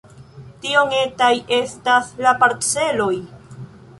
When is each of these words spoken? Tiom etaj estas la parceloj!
Tiom 0.63 0.95
etaj 0.99 1.29
estas 1.59 2.09
la 2.27 2.35
parceloj! 2.45 3.13